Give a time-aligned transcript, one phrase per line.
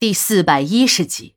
[0.00, 1.34] 第四百一十集，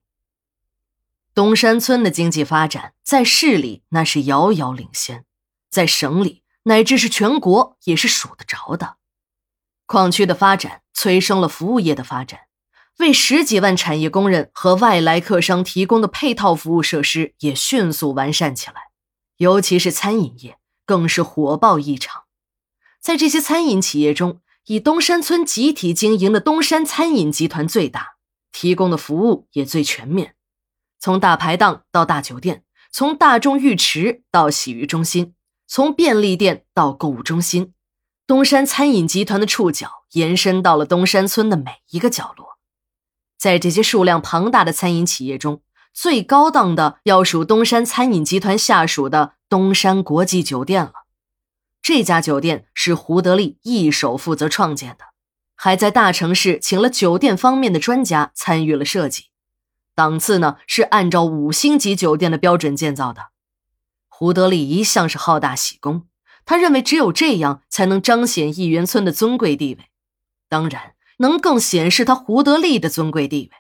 [1.34, 5.26] 东山村的经济发展在市里那是遥遥领先，
[5.72, 8.98] 在省里乃至是全国也是数得着的。
[9.88, 12.42] 矿区的发展催生了服务业的发展，
[13.00, 18.92] 为十几万产业工人和外来客商提供的配套服务设施也迅速完善起来，
[19.38, 22.26] 尤其是餐饮业更是火爆异常。
[23.00, 28.18] 在这些餐饮企业中，以东山村集体经营的东山餐饮集团最大。
[28.52, 30.36] 提供的服务也最全面，
[31.00, 35.34] 从大排档到大酒店，从大众浴池到洗浴中心，
[35.68, 37.74] 从便利店到购物中心，
[38.28, 42.58] 东山餐饮集团的触角延伸到了东山村的每一个角落。
[43.38, 45.62] 在这些数量庞大的餐饮企业中，
[45.94, 50.94] 最高档的要数东山餐饮集团下属的东山国际酒店了。
[51.82, 55.11] 这家酒店是胡德利一手负责创建的。
[55.64, 59.26] 还在大城市请了酒店方面的专家参与了设计，
[59.94, 63.30] 档次呢是按照五星级酒店的标准建造的。
[64.08, 66.08] 胡德利一向是好大喜功，
[66.46, 69.86] 他认为只有这样才能彰显义园村的尊贵地位，
[70.50, 73.58] 当然能更显示他胡德利的尊贵地位。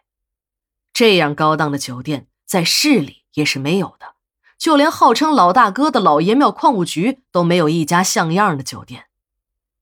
[0.91, 4.15] 这样高档的酒店在市里也是没有的，
[4.57, 9.05] 就连号称老大哥的老爷庙矿务局都没有一家像样的酒店。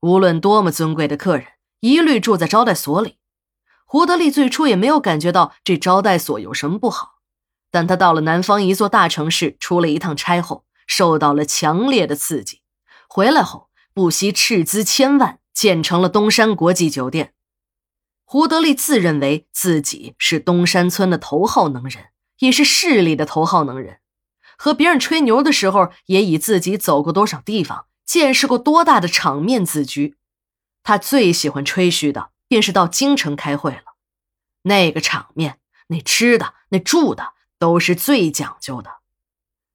[0.01, 1.47] 无论多么尊贵的客人。
[1.79, 3.17] 一律住在招待所里。
[3.85, 7.19] 胡德利最初也没有感觉到这招待所有什么不好，
[7.71, 12.61] 但他到了南方一座大城市出了一趟差后，受到了强烈的刺激，
[13.07, 17.33] 回来后不惜斥资千万建成了东山国际酒店。
[18.23, 23.97] 胡德利自认为自己是东山村的头号能人，也是市里的头号能人，
[24.55, 30.18] 和别人吹牛的时候，也以自己走过多少地方，见识过多大的场面自居。
[30.83, 33.95] 他最喜欢吹嘘的，便是到京城开会了。
[34.63, 38.97] 那个场面，那吃的，那住的，都是最讲究的。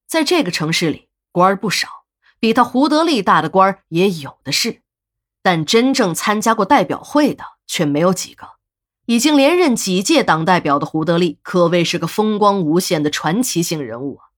[0.07, 2.05] 在这个城市里，官儿不少，
[2.39, 4.83] 比他胡德利大的官儿也有的是，
[5.43, 8.55] 但真正参加过代表会的却没有几个。
[9.07, 14.33] 已经连任几届党代表的胡德利，可谓是个风光无限的传奇性人物啊！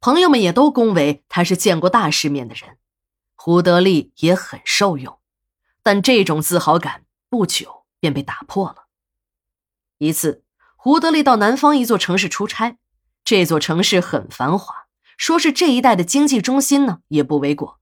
[0.00, 2.76] 朋友们也都恭维他是见过大世面的人。
[3.34, 5.18] 胡德利也很受用。
[5.84, 8.86] 但这种自豪感不久便被打破了。
[9.98, 10.42] 一次，
[10.74, 12.78] 胡德利到南方一座城市出差，
[13.22, 14.86] 这座城市很繁华，
[15.16, 17.78] 说是这一带的经济中心呢，也不为过。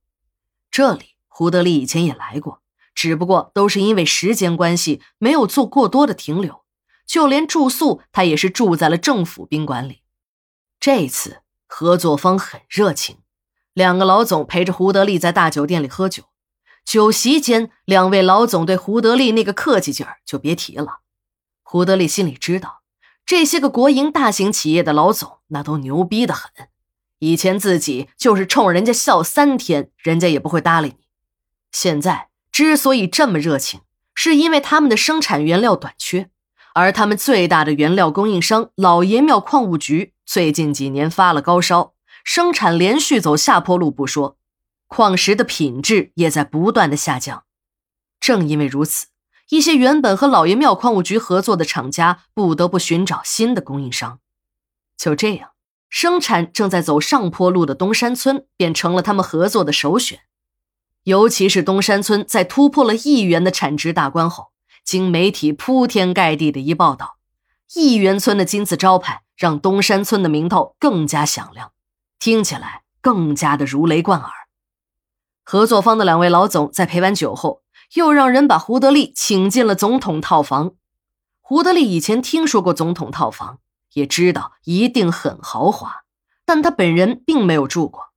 [0.71, 2.61] 这里胡德利以前也来过，
[2.95, 6.65] 只不过都是因为时间关系，没有做过多的停留，
[7.07, 10.03] 就连住宿他也是住在了政府宾馆里。
[10.81, 13.19] 这次合作方很热情，
[13.73, 16.25] 两个老总陪着胡德利在大酒店里喝酒。
[16.85, 21.01] 酒席间，两位老总对胡德利那个客气劲儿就别提了。
[21.63, 22.83] 胡德利心里知道，
[23.25, 26.51] 这些个国营大型企业的老总那都牛逼的很。
[27.21, 30.95] 以前自己就是冲人家笑三天，人家也不会搭理你。
[31.71, 33.81] 现在之所以这么热情，
[34.15, 36.29] 是因为他们的生产原料短缺，
[36.75, 41.95] 而他们最大的原料供应商老爷庙矿务局最近几年发了高烧，
[42.25, 44.37] 生产连续走下坡路不说。
[44.93, 47.45] 矿石的品质也在不断的下降，
[48.21, 49.07] 正因为如此，
[49.49, 54.21] 一些原本和老爷庙矿务局合作的厂家不得不寻找新的供应商。
[54.99, 55.53] 就这样，
[55.89, 60.21] 生产正在走上坡路的东山村便成了他们合作的首选。
[61.05, 64.53] 尤其是东山村在突破了亿元的产值大关后，
[64.85, 67.17] 经媒体铺天盖地的一报道，
[67.73, 71.73] 亿元村的金字招牌让东山村的名头更加响亮，
[72.19, 74.31] 听起来更加的如雷贯耳。
[75.45, 77.63] 合作方的两位老总在陪完酒后，
[77.95, 80.73] 又让人把胡德利请进了总统套房。
[81.41, 83.59] 胡德利以前听说过总统套房，
[83.95, 86.03] 也知道一定很豪华，
[86.47, 88.13] 但他本人并没有住过。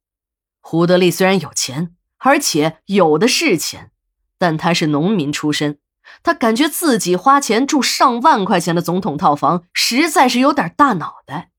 [0.61, 3.91] 胡德利虽然有钱，而且有的是钱，
[4.37, 5.79] 但他是农民出身，
[6.23, 11.51] 他感觉自己花钱住上万块钱的总统套房，实在是有点大脑袋。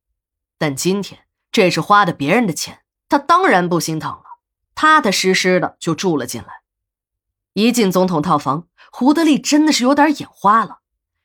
[0.58, 1.22] 但今天
[1.52, 4.25] 这是花的别人的钱，他当然不心疼了。
[4.76, 6.49] 踏踏实实的就住了进来。
[7.55, 10.78] 一进总统套房，胡德利真的是有点眼花了。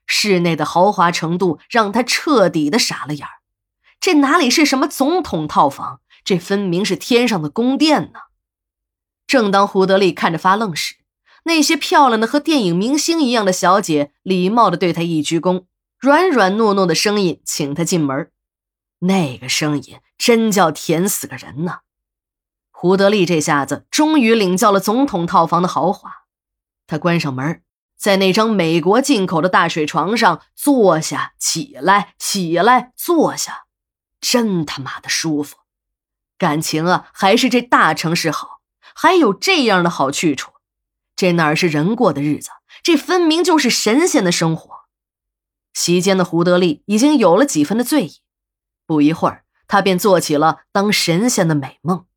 [0.07, 3.33] 室内的豪华程度让他彻底的傻了眼儿。
[3.99, 6.01] 这哪里是什么总统套房？
[6.23, 8.19] 这分明是天上的宫殿呢！
[9.27, 10.95] 正当胡德利看着发愣时，
[11.43, 15.65] 那些漂亮的和电影明星一样的小姐礼貌的对他一鞠躬，
[15.97, 18.31] 软软糯糯的声音请他进门。
[18.99, 21.79] 那个声音真叫甜死个人呢！
[22.81, 26.23] 胡德利这下子终于领教了总统套房的豪华。
[26.87, 27.61] 他关上门，
[27.95, 33.65] 在那张美国进口的大水床上坐下、起来、起来、坐下，
[34.19, 35.57] 真他妈的舒服。
[36.39, 38.61] 感情啊，还是这大城市好，
[38.95, 40.53] 还有这样的好去处。
[41.15, 42.49] 这哪是人过的日子？
[42.81, 44.85] 这分明就是神仙的生活。
[45.75, 48.21] 席间的胡德利已经有了几分的醉意，
[48.87, 52.07] 不一会儿，他便做起了当神仙的美梦。